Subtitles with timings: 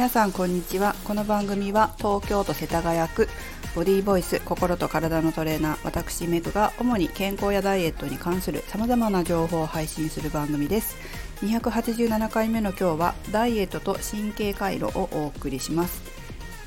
[0.00, 0.94] 皆さんこんにちは。
[1.04, 3.28] この番組は東京都世田谷区
[3.76, 10.96] ボディーボイス心と体のトレーナー私メグが主に健康やダイエットに関する様々な情報を配信する番組です。
[11.42, 16.00] 287回目の今日はダイエットと神経回路をお送りします。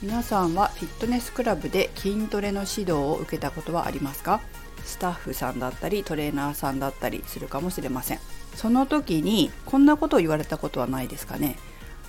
[0.04, 4.42] 皆さんはフィットネスクラブで筋トレの指導を受けたことはありますか？
[4.86, 8.20] スタッフさんだったりトレーナーさんだったりするかもしれません。
[8.54, 11.58] その時にこんなことを言われたことはないですかね？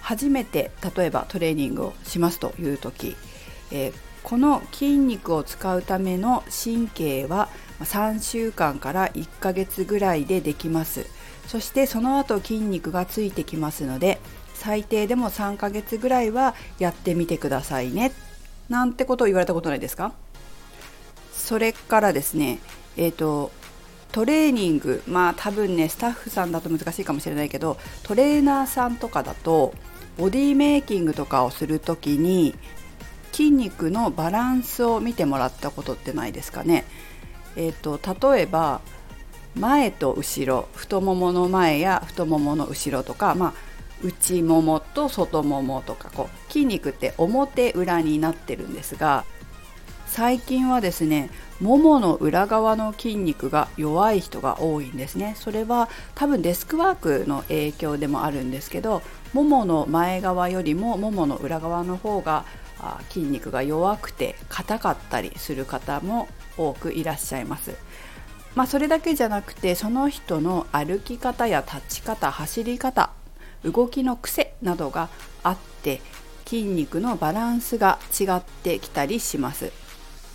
[0.04, 3.16] 初めて例えばトレーニングをしますという時、
[3.72, 7.48] えー、この筋肉を使うための神経は
[7.80, 11.06] 3週間から1ヶ月ぐらいでできます。
[11.46, 14.18] そしてその後筋肉がついてきますので
[14.54, 18.12] 最低でも3ヶ月ぐらいはやってみてくださいね。
[18.68, 20.12] なんてことを言われたことないですか？
[21.32, 22.58] それからですね
[22.98, 23.50] えっ、ー、と
[24.12, 29.74] トレーニングまあ多分ねスタッフさんだと難しいかもしれないけどトレーナーさんとかだと
[30.16, 32.54] ボディメイキングとかをする時に
[33.32, 36.84] 筋肉のバランスを見てもらったことってないですかね。
[37.56, 37.98] えーと、
[38.30, 38.80] 例えば
[39.56, 43.52] 前と後ろ太ももの前や太ももの後ろとか、まあ、
[44.02, 49.24] 内ももと外ももとかこう筋肉って表裏になってるんですが
[50.06, 59.02] 最近はですねももの裏側の筋肉が弱い人が多いんですねそれは多分デスクワークの影響でもあるんですけど
[59.34, 62.46] ももの前側よりもももの裏側の方が
[63.10, 67.74] 筋肉が弱くて硬かったりする方も多くいらっしゃいます。
[68.54, 73.10] まあ、それだけじゃなくてその人の歩き方や立ち方走り方
[73.64, 75.08] 動きの癖などが
[75.42, 76.00] あって
[76.46, 79.72] 筋肉のバランスが違ってきたりします。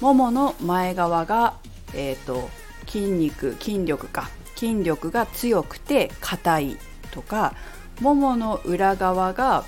[0.02, 1.56] ももの前側が、
[1.96, 2.50] えーと
[2.90, 6.78] 筋肉筋力か筋力が強くて硬い
[7.12, 7.54] とか
[8.00, 9.64] ももの裏側が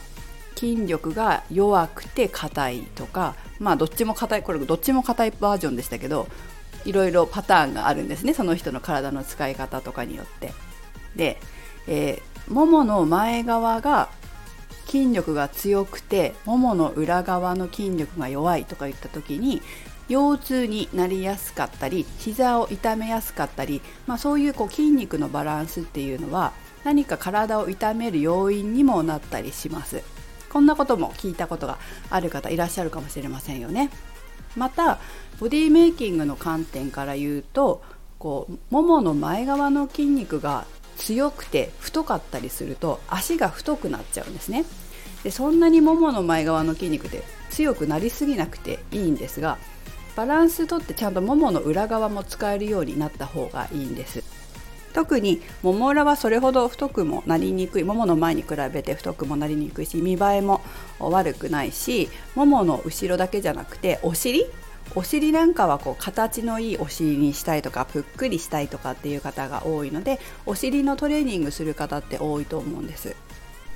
[0.56, 6.28] 筋力が弱くて硬いとかまあどっちも硬いこれどっちも硬いバージョンでしたけど
[6.86, 10.54] いろいろパターンがあるんですねその人の体の使い方とかによって。
[11.16, 11.38] で、
[11.88, 14.10] えー、ももの前側が
[14.88, 19.62] 筋力が強くてももの裏側の筋力が弱いとかいった時に
[20.10, 26.52] 腰痛になりやすかったり膝を痛めやすかったり、まあ、そういうこう筋肉のバランスっていうのは
[26.84, 30.02] 何か体を痛める要因にもなったりします。
[30.52, 31.78] こんなことも聞いたことが
[32.10, 33.90] ある方いらっしゃるかもしれませんよね。
[34.58, 35.00] また
[35.40, 37.82] ボディメイキングの観点から言うと
[38.20, 40.66] こうももの前側の筋肉が
[40.98, 44.66] 強くて太かったりすると足が太くなっちゃうんですね。
[45.24, 49.58] でそんなにももの前側の筋肉で強くなりすぎなくていいんですが
[50.16, 54.24] バランスとってちゃんとももの裏側も使えるようになった方がいいんです。
[55.02, 57.84] 特にもも裏はそれほど太くもなりにくい。
[57.84, 60.62] ももの前に比べて太くもなりにくいし見栄えも
[61.00, 64.46] 悪くないしももの後ろだけじゃなくてお尻？
[64.94, 73.16] お尻なんかはこう形のいいお尻にしたいとかぷっくりしたいとかっていう方が多いのでお尻のトレーニングする方って多いと思うんです。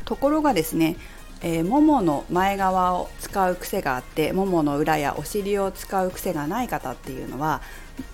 [0.04, 0.96] ところがですね
[1.42, 7.62] えー、ももの前側を使う癖があってももの裏やお尻を使う癖がない方っていうのは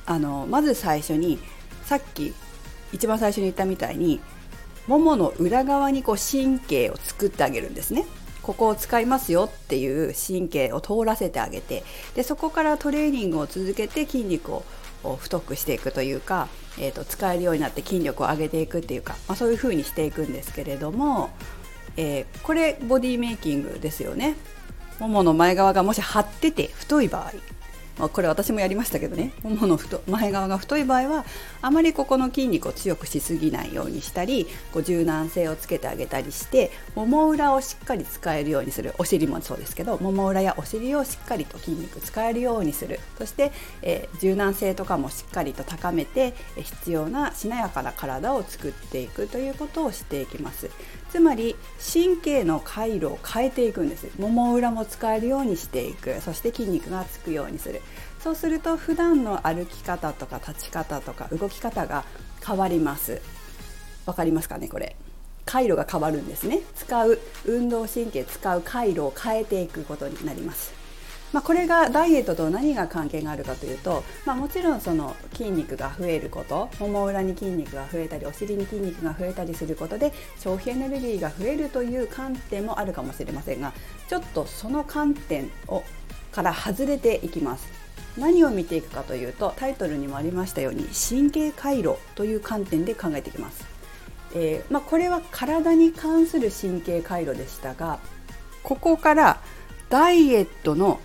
[0.05, 1.39] あのまず最初に
[1.83, 2.33] さっき
[2.93, 4.19] 一番最初に言ったみたいに
[4.87, 8.05] ももの裏側にこう神経を作ってあげるんですね。
[8.41, 11.83] ここを使いますよっていう神経を通らせてあげて
[12.15, 14.63] でそこからトレーニングを続けて筋肉を
[15.17, 16.47] 太くしていくというか、
[16.79, 21.29] えーと、使えるようになって筋力を上げていくっていうか、まあ、そういう風にしていくんですけれども、
[21.97, 24.35] えー、これボディメイキングですよね。
[24.99, 27.31] ももの前側がもし張ってて太い場合、
[27.97, 29.33] これ私もやりましたけどね。
[29.43, 31.25] ももの太前側が太い場合は
[31.61, 38.93] あまりここの筋肉を強くしすぎないようにしたりこう柔軟性をつけてあげたりしてもも裏をしっかり使えるようにする。
[38.97, 42.99] お尻もそうですけどもも裏やお尻をしっかりと筋肉使えるようにする。
[43.17, 43.51] そして、
[43.81, 50.69] えー、柔軟性とかもしっかりと高めて必要なしなやかな体を作っていくということをしていきます。
[51.11, 51.57] つまり
[51.93, 54.07] 神経の回路を変えていくんです。
[54.17, 56.21] もも裏も使えるようにしていく。
[56.21, 57.81] そして筋肉がつくようにする。
[58.19, 62.05] そうすると普段の歩き方とか立ち方とか動き方が
[62.45, 63.21] 変わります。
[64.05, 64.95] わかりますかねこれ。
[65.43, 66.61] 回路が変わるんですね。
[66.75, 70.80] 使う運動神経使う回路を変えていくことになります。
[71.33, 83.73] まあ、これがダイエットと何が関係があるかというと、まあ、もちろんその筋肉が増えることもも裏に筋肉が増えたりお尻に筋肉が増えたりすることで消費エネルギーが増えるという観点もあるかもしれませんが
[84.09, 85.83] ちょっとその観点を
[86.31, 87.81] から外れていきます。
[88.17, 93.65] 何を見ていくかというとタイトルにもありましたように神経回路という観点で考えていきます。
[94.33, 97.99] えー、まあ、これは体に関する神経回路でしたが
[98.63, 99.41] ここから
[99.89, 101.01] ダイエットの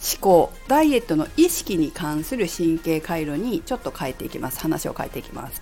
[0.00, 4.60] 思考ダイエットの意識に関する神経回路にちょっと変えていきます。
[4.60, 5.60] 話を変えていきます。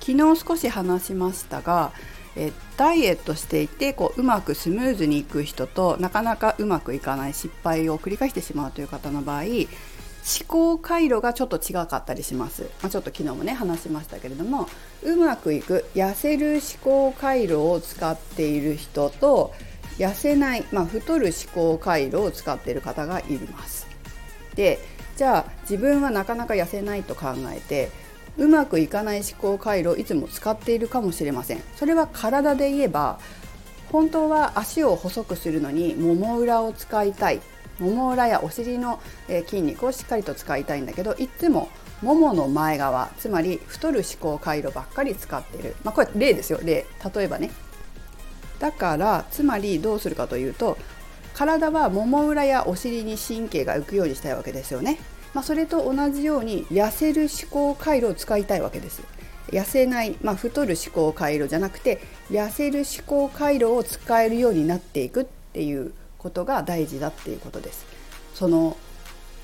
[0.00, 1.92] 昨日少し話しましたが
[2.36, 14.68] えダイエットしていてこううまくスムーズにいく人となかなかうまくいかない失敗を繰り返してしまうという方の場合思考回路がちょっと違かったりします、まあ、ちょっと昨日もね話しましたけれども
[15.02, 19.52] うまくいく痩せる思考回路を使っている人と
[19.98, 23.86] 痩せない、まあ、太る思考回路を使っている方がいます。
[24.54, 24.78] で
[25.16, 27.90] じゃあ自分はなかなか痩せないと考えて
[28.38, 31.62] うまくいかない思考回路をいつも使っているかもしれません。
[31.76, 33.18] それは体で言えば
[33.90, 37.40] 本当は足を細くするのにもも裏を使いたい。
[37.78, 39.00] もも裏やお尻の
[39.46, 41.68] 筋肉をしっかりと使いたいんだけどいつも
[42.00, 46.60] ももの前側つまり太る思考回路ばっかり使っている、まあ、これ例ですよ。
[46.62, 46.86] 例。
[47.14, 47.50] 例えばね
[48.62, 50.78] だからつまりどうするかというと
[51.34, 54.98] 体はもも裏やお尻に神経が浮くようにしたいわけですよね
[55.34, 59.02] まあ、それと同じように痩せる思考回路を使いたいわけです。
[59.50, 62.00] 痩せない、まあ、太る思考回路じゃなくて
[62.30, 67.86] 痩せる思考回路を使えるようになっていくっていうことが大事だっていうことです。
[68.34, 68.76] その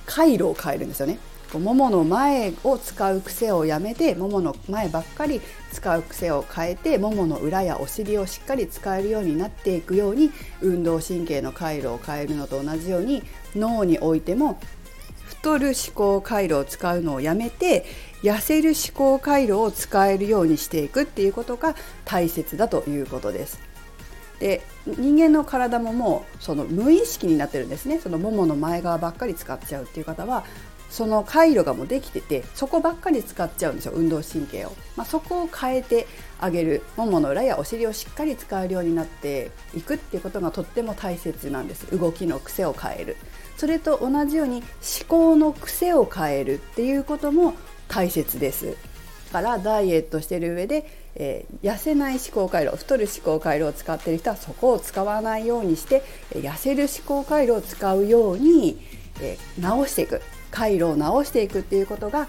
[0.07, 1.19] 回路を変えるんですよね。
[1.55, 5.41] ももの前を使う癖をやめてももの前ばっかり
[5.73, 10.31] 使う癖を変えてももの裏やお尻をしっかり使えるようになっていくように
[10.61, 13.23] 運動神経の回路を変えるのと同じように
[13.57, 14.61] 脳においても
[15.25, 17.87] 太る思考回路を使うのをやめて
[18.23, 23.61] 痩せる思考回路を使えるようにしていくっていうことが大切だということです。
[24.41, 30.45] で人間の体ももうその無意識になってるんですねそのももの前側ばっかり使っちゃうっていう方は
[30.91, 36.07] その回路がもうできててそこばっかり使っちゃうんですよ運動神経を、まあ、そこを変えて
[36.41, 41.87] あげるももの裏やお尻をしっかり使えるようになっていくっていうことがとっても大切なんです。
[41.97, 43.17] 動きの癖を変える。
[43.57, 47.55] それと同じように思考の癖を変えるっていうことも
[47.89, 48.77] 大切です。
[49.33, 58.81] だからダイエットしてる上で、えー、痩せない思考回路太る思考回路を使っている人はそこを使わないようにして痩せる思考回路を使うように、
[59.21, 60.23] えー、直していく。
[60.51, 62.29] 回路を直していくっていうことが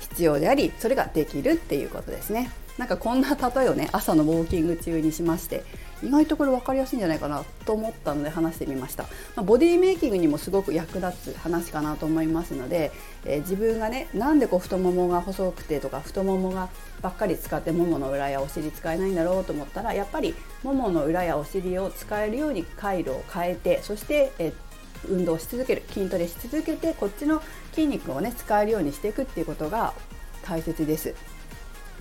[0.00, 2.50] 必要でありそれができるっていうことですね。
[2.78, 5.64] なんかこんな例えをね 朝のウォーキング中にしまして
[6.00, 9.02] 意外とこれ分かりやすいんじゃないかなと思ったので話してみました、
[9.34, 12.92] まあ、ボディメイキングにもすごく役立つ話かなと思いますので、
[13.24, 16.68] えー、自分がねなんでこう太ももが細くてとか太ももが
[17.02, 24.67] ばっかり使ってももの裏やお尻使えないんだろうと思ったらやっぱりももの裏やお尻を使えるように回路を変えてそして、えー
[25.08, 27.42] 運動し続ける筋トレし続けてこっちの
[27.72, 29.94] 筋肉をね使えるようにしていくっていうことが
[30.42, 31.14] 大切です。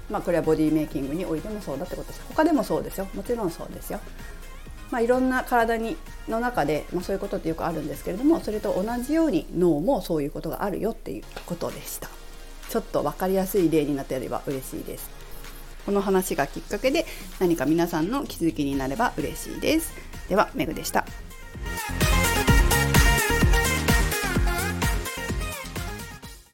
[0.10, 2.22] まあ、これはボディメイキングにおいてもそうだってことです。
[2.30, 3.08] 他でもそうですよ。
[3.14, 4.00] もちろんそうですよ。
[4.90, 5.98] まあ、いろんな体に
[6.30, 12.10] の中で、まあ、そういうことってよくあるんですけれどもそれと同じように脳もそういうことがあるよっていうことでした。
[12.70, 15.10] ちょっと分かりやすい例になってやれば嬉しいです。
[15.86, 17.06] この話がきっかけで
[17.40, 19.94] 何か皆さんの気づきになれば嬉しいです。
[20.30, 21.06] ではメグでした。